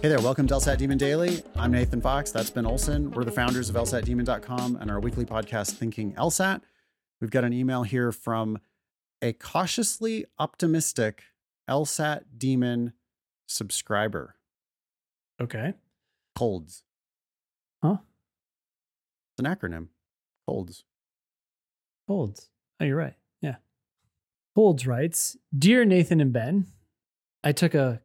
Hey 0.00 0.10
there, 0.10 0.20
welcome 0.20 0.46
to 0.46 0.54
LSAT 0.54 0.78
Demon 0.78 0.96
Daily. 0.96 1.42
I'm 1.56 1.72
Nathan 1.72 2.00
Fox. 2.00 2.30
That's 2.30 2.50
Ben 2.50 2.64
Olson. 2.64 3.10
We're 3.10 3.24
the 3.24 3.32
founders 3.32 3.68
of 3.68 3.74
LSATdemon.com 3.74 4.76
and 4.76 4.92
our 4.92 5.00
weekly 5.00 5.24
podcast, 5.24 5.72
Thinking 5.72 6.12
LSAT. 6.12 6.60
We've 7.20 7.32
got 7.32 7.42
an 7.42 7.52
email 7.52 7.82
here 7.82 8.12
from 8.12 8.60
a 9.20 9.32
cautiously 9.32 10.24
optimistic 10.38 11.24
LSAT 11.68 12.22
Demon 12.38 12.92
subscriber. 13.48 14.36
Okay. 15.40 15.74
Colds. 16.36 16.84
Huh? 17.82 17.96
It's 19.32 19.44
an 19.44 19.52
acronym. 19.52 19.88
Colds. 20.46 20.84
Holds. 22.06 22.50
Oh, 22.78 22.84
you're 22.84 22.96
right. 22.96 23.14
Yeah. 23.40 23.56
Colds 24.54 24.86
writes 24.86 25.36
Dear 25.56 25.84
Nathan 25.84 26.20
and 26.20 26.32
Ben, 26.32 26.68
I 27.42 27.50
took 27.50 27.74
a 27.74 28.00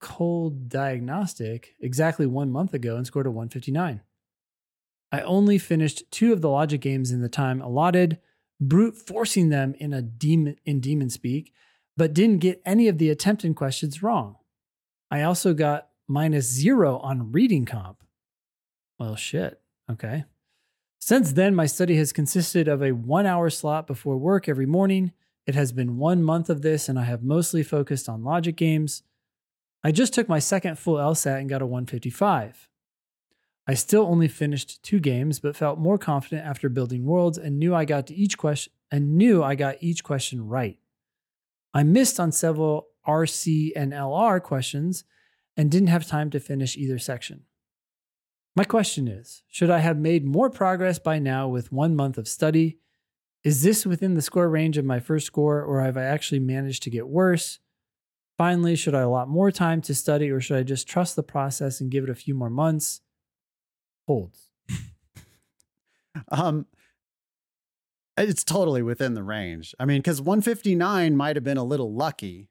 cold 0.00 0.68
diagnostic 0.68 1.74
exactly 1.80 2.26
one 2.26 2.50
month 2.50 2.74
ago 2.74 2.96
and 2.96 3.06
scored 3.06 3.26
a 3.26 3.30
159. 3.30 4.00
I 5.10 5.20
only 5.20 5.58
finished 5.58 6.10
two 6.10 6.32
of 6.32 6.40
the 6.40 6.50
logic 6.50 6.80
games 6.80 7.10
in 7.10 7.22
the 7.22 7.28
time 7.28 7.60
allotted, 7.60 8.18
brute 8.60 8.94
forcing 8.94 9.48
them 9.48 9.74
in 9.78 9.92
a 9.92 10.02
demon 10.02 10.56
in 10.64 10.80
demon 10.80 11.10
speak, 11.10 11.52
but 11.96 12.12
didn't 12.12 12.38
get 12.38 12.62
any 12.64 12.88
of 12.88 12.98
the 12.98 13.10
attempted 13.10 13.56
questions 13.56 14.02
wrong. 14.02 14.36
I 15.10 15.22
also 15.22 15.54
got 15.54 15.88
minus 16.06 16.50
zero 16.50 16.98
on 16.98 17.32
reading 17.32 17.64
comp. 17.64 18.02
Well, 18.98 19.16
shit. 19.16 19.60
Okay. 19.90 20.24
Since 20.98 21.32
then, 21.32 21.54
my 21.54 21.66
study 21.66 21.96
has 21.96 22.12
consisted 22.12 22.68
of 22.68 22.82
a 22.82 22.92
one 22.92 23.24
hour 23.24 23.48
slot 23.48 23.86
before 23.86 24.18
work 24.18 24.48
every 24.48 24.66
morning. 24.66 25.12
It 25.46 25.54
has 25.54 25.72
been 25.72 25.96
one 25.96 26.22
month 26.22 26.50
of 26.50 26.60
this, 26.62 26.88
and 26.88 26.98
I 26.98 27.04
have 27.04 27.22
mostly 27.22 27.62
focused 27.62 28.08
on 28.08 28.24
logic 28.24 28.56
games. 28.56 29.02
I 29.84 29.92
just 29.92 30.12
took 30.12 30.28
my 30.28 30.38
second 30.38 30.78
full 30.78 30.96
LSAT 30.96 31.38
and 31.38 31.48
got 31.48 31.62
a 31.62 31.66
155. 31.66 32.68
I 33.66 33.74
still 33.74 34.02
only 34.02 34.28
finished 34.28 34.82
two 34.82 34.98
games, 34.98 35.40
but 35.40 35.56
felt 35.56 35.78
more 35.78 35.98
confident 35.98 36.46
after 36.46 36.68
building 36.68 37.04
worlds 37.04 37.38
and 37.38 37.58
knew 37.58 37.74
I 37.74 37.84
got 37.84 38.06
to 38.08 38.14
each 38.14 38.38
question 38.38 38.72
and 38.90 39.16
knew 39.16 39.42
I 39.42 39.54
got 39.54 39.76
each 39.80 40.02
question 40.02 40.48
right. 40.48 40.78
I 41.74 41.82
missed 41.82 42.18
on 42.18 42.32
several 42.32 42.88
RC 43.06 43.72
and 43.76 43.92
LR 43.92 44.42
questions 44.42 45.04
and 45.56 45.70
didn't 45.70 45.88
have 45.88 46.06
time 46.06 46.30
to 46.30 46.40
finish 46.40 46.76
either 46.76 46.98
section. 46.98 47.44
My 48.56 48.64
question 48.64 49.06
is 49.06 49.42
Should 49.48 49.70
I 49.70 49.78
have 49.78 49.98
made 49.98 50.24
more 50.24 50.50
progress 50.50 50.98
by 50.98 51.18
now 51.18 51.46
with 51.46 51.70
one 51.70 51.94
month 51.94 52.18
of 52.18 52.26
study? 52.26 52.78
Is 53.44 53.62
this 53.62 53.86
within 53.86 54.14
the 54.14 54.22
score 54.22 54.48
range 54.48 54.78
of 54.78 54.84
my 54.84 54.98
first 54.98 55.26
score, 55.26 55.62
or 55.62 55.82
have 55.82 55.96
I 55.96 56.04
actually 56.04 56.40
managed 56.40 56.82
to 56.84 56.90
get 56.90 57.06
worse? 57.06 57.60
Finally, 58.38 58.76
should 58.76 58.94
I 58.94 59.00
allot 59.00 59.28
more 59.28 59.50
time 59.50 59.82
to 59.82 59.94
study, 59.94 60.30
or 60.30 60.40
should 60.40 60.56
I 60.56 60.62
just 60.62 60.88
trust 60.88 61.16
the 61.16 61.24
process 61.24 61.80
and 61.80 61.90
give 61.90 62.04
it 62.04 62.10
a 62.10 62.14
few 62.14 62.34
more 62.34 62.50
months? 62.50 63.00
Holds. 64.06 64.50
Um, 66.32 66.66
it's 68.16 68.42
totally 68.42 68.82
within 68.82 69.14
the 69.14 69.22
range. 69.22 69.72
I 69.78 69.84
mean, 69.84 69.98
because 69.98 70.20
159 70.20 71.16
might 71.16 71.36
have 71.36 71.44
been 71.44 71.58
a 71.58 71.62
little 71.62 71.94
lucky, 71.94 72.48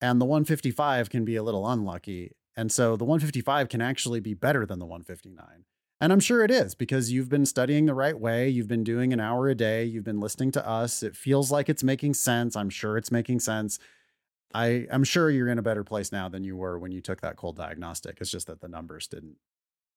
and 0.00 0.20
the 0.20 0.24
155 0.24 1.10
can 1.10 1.24
be 1.24 1.36
a 1.36 1.42
little 1.42 1.68
unlucky. 1.68 2.32
And 2.56 2.72
so 2.72 2.96
the 2.96 3.04
155 3.04 3.68
can 3.68 3.82
actually 3.82 4.20
be 4.20 4.32
better 4.32 4.64
than 4.64 4.78
the 4.78 4.86
159. 4.86 5.64
And 6.00 6.12
I'm 6.12 6.20
sure 6.20 6.44
it 6.44 6.50
is 6.50 6.74
because 6.74 7.12
you've 7.12 7.28
been 7.28 7.46
studying 7.46 7.86
the 7.86 7.94
right 7.94 8.18
way. 8.18 8.48
You've 8.48 8.68
been 8.68 8.84
doing 8.84 9.12
an 9.12 9.20
hour 9.20 9.48
a 9.48 9.54
day. 9.54 9.84
You've 9.84 10.04
been 10.04 10.20
listening 10.20 10.52
to 10.52 10.66
us. 10.66 11.02
It 11.02 11.16
feels 11.16 11.50
like 11.50 11.68
it's 11.68 11.84
making 11.84 12.14
sense. 12.14 12.56
I'm 12.56 12.70
sure 12.70 12.96
it's 12.96 13.12
making 13.12 13.40
sense. 13.40 13.78
I, 14.54 14.86
I'm 14.90 15.04
sure 15.04 15.30
you're 15.30 15.48
in 15.48 15.58
a 15.58 15.62
better 15.62 15.84
place 15.84 16.10
now 16.10 16.28
than 16.28 16.44
you 16.44 16.56
were 16.56 16.78
when 16.78 16.92
you 16.92 17.00
took 17.00 17.20
that 17.20 17.36
cold 17.36 17.56
diagnostic. 17.56 18.18
It's 18.20 18.30
just 18.30 18.46
that 18.46 18.60
the 18.60 18.68
numbers 18.68 19.06
didn't 19.06 19.36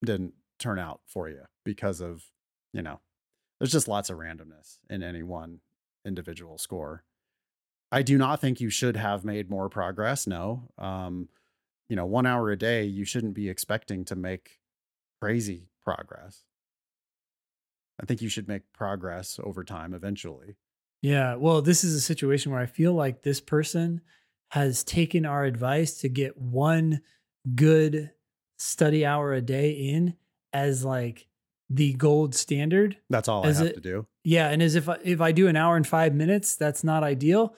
didn't 0.04 0.34
turn 0.58 0.80
out 0.80 1.02
for 1.06 1.30
you 1.30 1.44
because 1.64 2.02
of, 2.02 2.24
you 2.74 2.82
know, 2.82 3.00
there's 3.60 3.72
just 3.72 3.88
lots 3.88 4.10
of 4.10 4.18
randomness 4.18 4.80
in 4.90 5.04
any 5.04 5.24
one 5.24 5.60
individual 6.06 6.58
score. 6.58 7.04
I 7.92 8.02
do 8.02 8.18
not 8.18 8.42
think 8.42 8.60
you 8.60 8.70
should 8.70 8.96
have 8.96 9.24
made 9.24 9.50
more 9.50 9.70
progress. 9.70 10.26
No. 10.26 10.70
Um, 10.78 11.30
you 11.90 11.96
know, 11.96 12.06
one 12.06 12.26
hour 12.26 12.50
a 12.50 12.58
day, 12.58 12.84
you 12.84 13.06
shouldn't 13.06 13.34
be 13.34 13.50
expecting 13.50 14.06
to 14.06 14.16
make 14.16 14.60
crazy 15.22 15.68
progress. 15.84 16.44
I 18.02 18.06
think 18.06 18.22
you 18.22 18.30
should 18.30 18.48
make 18.48 18.74
progress 18.74 19.40
over 19.44 19.64
time 19.64 19.94
eventually. 19.94 20.56
Yeah. 21.02 21.36
Well, 21.36 21.62
this 21.62 21.84
is 21.84 21.94
a 21.94 22.02
situation 22.02 22.52
where 22.52 22.62
I 22.62 22.66
feel 22.66 22.94
like 22.94 23.22
this 23.22 23.42
person 23.42 24.02
has 24.52 24.84
taken 24.84 25.26
our 25.26 25.44
advice 25.44 25.96
to 26.02 26.10
get 26.10 26.38
one 26.38 27.02
good 27.56 28.12
study 28.58 29.06
hour 29.06 29.34
a 29.34 29.42
day 29.42 29.72
in 29.72 30.16
as 30.54 30.86
like 30.86 31.28
the 31.70 31.94
gold 31.94 32.36
standard. 32.36 32.98
That's 33.10 33.28
all 33.28 33.46
Is 33.48 33.58
I 33.60 33.64
have 33.64 33.72
it- 33.72 33.76
to 33.76 33.82
do. 33.82 34.08
Yeah, 34.24 34.50
and 34.50 34.62
as 34.62 34.76
if 34.76 34.88
I, 34.88 34.98
if 35.04 35.20
I 35.20 35.32
do 35.32 35.48
an 35.48 35.56
hour 35.56 35.76
and 35.76 35.88
5 35.88 36.14
minutes, 36.14 36.56
that's 36.56 36.84
not 36.84 37.02
ideal. 37.04 37.56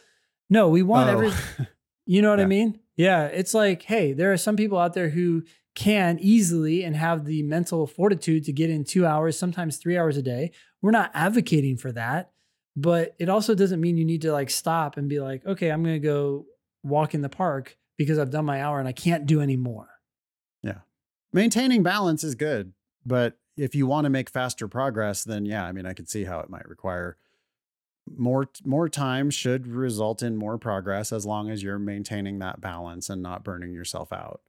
No, 0.50 0.70
we 0.70 0.82
want 0.82 1.09
every 1.09 1.30
Oh. 1.30 1.66
You 2.06 2.22
know 2.22 2.30
what 2.30 2.40
I 2.42 2.46
mean? 2.46 2.80
Yeah. 2.98 3.26
It's 3.28 3.53
like, 3.53 3.82
hey, 3.84 4.12
there 4.14 4.32
are 4.34 4.38
some 4.38 4.56
people 4.58 4.78
out 4.78 4.94
there 4.94 5.09
who 5.09 5.44
can 5.74 6.20
easily 6.22 6.84
and 6.84 6.96
have 6.98 7.24
the 7.26 7.44
mental 7.44 7.88
fortitude 7.88 8.44
to 8.46 8.52
get 8.53 8.70
in 8.70 8.84
two 8.84 9.06
hours, 9.06 9.40
sometimes 9.40 9.78
three 9.78 9.98
hours 9.98 10.18
a 10.18 10.22
day. 10.22 10.52
We're 10.82 10.92
not 10.92 11.12
advocating 11.14 11.78
for 11.78 11.92
that, 11.94 12.32
but 12.76 13.16
it 13.20 13.30
also 13.30 13.56
doesn't 13.56 13.80
mean 13.82 13.96
you 13.98 14.03
need 14.06 14.22
to 14.24 14.32
like 14.34 14.50
stop 14.50 14.98
and 14.98 15.08
be 15.09 15.20
like, 15.22 15.46
okay, 15.46 15.70
I'm 15.70 15.82
going 15.82 15.96
to 15.96 16.00
go 16.08 16.46
walk 16.84 17.14
in 17.14 17.22
the 17.22 17.30
park 17.30 17.78
because 17.98 18.18
I've 18.20 18.30
done 18.32 18.46
my 18.46 18.62
hour 18.62 18.80
and 18.80 18.88
I 18.88 18.92
can't 18.92 19.26
do 19.26 19.40
any 19.42 19.56
more. 19.56 19.90
Yeah. 20.62 20.80
Maintaining 21.32 21.84
balance 21.84 22.24
is 22.24 22.36
good, 22.36 22.74
but 23.06 23.38
if 23.58 23.76
you 23.76 23.86
want 23.88 24.06
to 24.06 24.10
make 24.10 24.30
faster 24.30 24.68
progress, 24.68 25.24
then 25.24 25.46
yeah, 25.46 25.64
I 25.66 25.72
mean, 25.72 25.86
I 25.86 25.94
could 25.94 26.10
see 26.10 26.24
how 26.26 26.40
it 26.40 26.50
might 26.50 26.68
require 26.68 27.18
more 28.18 28.50
more 28.66 28.90
time 28.90 29.30
should 29.30 29.66
result 29.68 30.22
in 30.22 30.36
more 30.36 30.58
progress 30.58 31.14
as 31.14 31.26
long 31.26 31.50
as 31.50 31.64
you're 31.64 31.80
maintaining 31.80 32.40
that 32.40 32.60
balance 32.60 33.10
and 33.10 33.22
not 33.22 33.44
burning 33.46 33.72
yourself 33.74 34.12
out. 34.12 34.42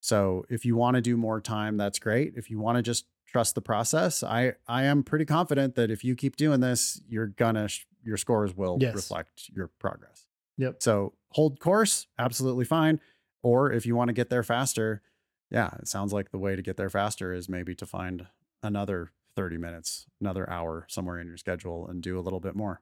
So, 0.00 0.44
if 0.50 0.64
you 0.64 0.76
want 0.76 0.94
to 0.96 1.00
do 1.00 1.16
more 1.16 1.40
time, 1.40 1.76
that's 1.76 1.98
great. 1.98 2.34
If 2.36 2.50
you 2.50 2.60
want 2.60 2.76
to 2.76 2.82
just 2.82 3.06
trust 3.26 3.54
the 3.56 3.60
process, 3.62 4.22
I 4.22 4.52
I 4.68 4.84
am 4.84 5.02
pretty 5.02 5.24
confident 5.24 5.74
that 5.74 5.90
if 5.90 6.04
you 6.04 6.14
keep 6.14 6.36
doing 6.36 6.60
this, 6.60 7.00
you're 7.08 7.26
gonna 7.26 7.66
sh- 7.68 7.86
your 8.04 8.16
scores 8.18 8.54
will 8.56 8.78
Yes. 8.80 8.94
reflect 8.94 9.48
your 9.52 9.68
progress. 9.80 10.26
Yep. 10.58 10.76
So, 10.82 11.14
hold 11.30 11.58
course, 11.60 12.06
absolutely 12.18 12.64
fine. 12.64 13.00
Or 13.42 13.72
if 13.72 13.84
you 13.86 13.94
want 13.96 14.08
to 14.08 14.12
get 14.14 14.30
there 14.30 14.42
faster, 14.42 15.02
yeah, 15.50 15.70
it 15.80 15.88
sounds 15.88 16.12
like 16.12 16.30
the 16.30 16.38
way 16.38 16.56
to 16.56 16.62
get 16.62 16.76
there 16.76 16.88
faster 16.90 17.32
is 17.32 17.48
maybe 17.48 17.74
to 17.74 17.86
find 17.86 18.26
another 18.62 19.10
30 19.36 19.58
minutes, 19.58 20.06
another 20.20 20.48
hour 20.48 20.86
somewhere 20.88 21.18
in 21.18 21.26
your 21.26 21.36
schedule 21.36 21.86
and 21.88 22.02
do 22.02 22.18
a 22.18 22.22
little 22.22 22.40
bit 22.40 22.54
more. 22.54 22.80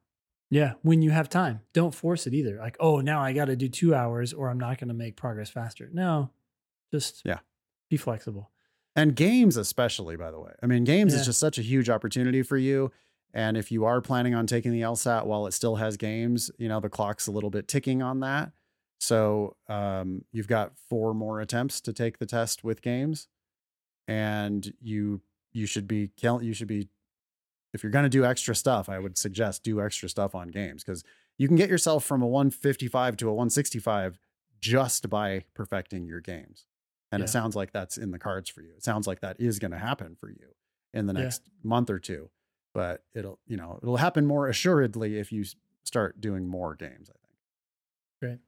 Yeah. 0.50 0.74
When 0.82 1.00
you 1.02 1.10
have 1.10 1.28
time, 1.30 1.60
don't 1.72 1.94
force 1.94 2.26
it 2.26 2.34
either. 2.34 2.58
Like, 2.58 2.76
oh, 2.78 3.00
now 3.00 3.20
I 3.22 3.32
got 3.32 3.46
to 3.46 3.56
do 3.56 3.68
two 3.68 3.94
hours 3.94 4.32
or 4.34 4.50
I'm 4.50 4.60
not 4.60 4.78
going 4.78 4.88
to 4.88 4.94
make 4.94 5.16
progress 5.16 5.48
faster. 5.48 5.88
No, 5.92 6.30
just 6.92 7.22
Yeah. 7.24 7.38
be 7.88 7.96
flexible. 7.96 8.50
And 8.94 9.16
games, 9.16 9.56
especially, 9.56 10.16
by 10.16 10.30
the 10.30 10.38
way. 10.38 10.52
I 10.62 10.66
mean, 10.66 10.84
games 10.84 11.14
Yeah. 11.14 11.20
is 11.20 11.26
just 11.26 11.40
such 11.40 11.58
a 11.58 11.62
huge 11.62 11.88
opportunity 11.88 12.42
for 12.42 12.58
you. 12.58 12.92
And 13.34 13.56
if 13.56 13.72
you 13.72 13.84
are 13.84 14.00
planning 14.00 14.34
on 14.34 14.46
taking 14.46 14.72
the 14.72 14.82
LSAT 14.82 15.24
while 15.24 15.46
it 15.46 15.52
still 15.52 15.76
has 15.76 15.96
games, 15.96 16.50
you 16.58 16.68
know, 16.68 16.80
the 16.80 16.90
clock's 16.90 17.26
a 17.26 17.30
little 17.32 17.50
bit 17.50 17.66
ticking 17.66 18.02
on 18.02 18.20
that. 18.20 18.52
So 19.00 19.56
um, 19.68 20.24
you've 20.32 20.48
got 20.48 20.76
four 20.88 21.14
more 21.14 21.40
attempts 21.40 21.80
to 21.82 21.92
take 21.92 22.18
the 22.18 22.26
test 22.26 22.62
with 22.62 22.82
games. 22.82 23.28
And 24.08 24.72
you 24.80 25.22
you 25.52 25.66
should 25.66 25.86
be 25.86 26.10
you 26.22 26.52
should 26.54 26.68
be 26.68 26.88
if 27.72 27.82
you're 27.82 27.92
gonna 27.92 28.08
do 28.08 28.24
extra 28.24 28.54
stuff, 28.54 28.88
I 28.88 28.98
would 28.98 29.16
suggest 29.16 29.62
do 29.62 29.80
extra 29.80 30.08
stuff 30.08 30.34
on 30.34 30.48
games 30.48 30.82
because 30.84 31.04
you 31.38 31.48
can 31.48 31.56
get 31.56 31.70
yourself 31.70 32.04
from 32.04 32.20
a 32.22 32.26
155 32.26 33.16
to 33.18 33.28
a 33.28 33.32
165 33.32 34.18
just 34.60 35.08
by 35.08 35.44
perfecting 35.54 36.06
your 36.06 36.20
games. 36.20 36.66
And 37.10 37.20
Yeah. 37.20 37.24
it 37.24 37.28
sounds 37.28 37.56
like 37.56 37.72
that's 37.72 37.96
in 37.96 38.10
the 38.10 38.18
cards 38.18 38.50
for 38.50 38.60
you. 38.62 38.72
It 38.76 38.84
sounds 38.84 39.06
like 39.06 39.20
that 39.20 39.40
is 39.40 39.58
going 39.58 39.70
to 39.72 39.78
happen 39.78 40.14
for 40.14 40.30
you 40.30 40.54
in 40.94 41.06
the 41.06 41.12
Yeah. 41.14 41.20
next 41.22 41.42
month 41.62 41.90
or 41.90 41.98
two. 41.98 42.30
But 42.74 43.02
it'll, 43.14 43.38
you 43.46 43.56
know, 43.56 43.78
it'll 43.82 43.98
happen 43.98 44.26
more 44.26 44.48
assuredly 44.48 45.18
if 45.18 45.30
you 45.30 45.44
start 45.84 46.20
doing 46.20 46.46
more 46.46 46.74
games, 46.74 47.10
I 47.10 47.18
think. 47.20 47.38
Great. 48.20 48.38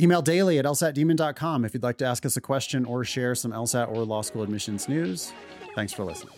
Email 0.00 0.22
daily 0.22 0.58
at 0.58 0.64
lsatdemon.com 0.64 1.64
if 1.64 1.74
you'd 1.74 1.82
like 1.82 1.98
to 1.98 2.04
ask 2.04 2.26
us 2.26 2.36
a 2.36 2.40
question 2.40 2.84
or 2.84 3.04
share 3.04 3.34
some 3.34 3.52
LSAT 3.52 3.88
or 3.90 4.04
law 4.04 4.22
school 4.22 4.42
admissions 4.42 4.88
news. 4.88 5.32
Thanks 5.74 5.92
for 5.92 6.04
listening. 6.04 6.34